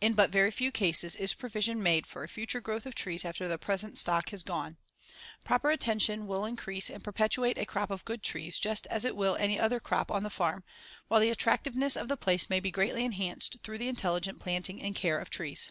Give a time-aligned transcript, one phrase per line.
[0.00, 3.46] In but very few cases is provision made for a future growth of trees after
[3.46, 4.78] the present stock has gone.
[5.44, 9.36] Proper attention will increase and perpetuate a crop of good trees just as it will
[9.36, 10.64] any other crop on the farm,
[11.08, 14.96] while the attractiveness of the place may be greatly enhanced through the intelligent planting and
[14.96, 15.70] care of trees.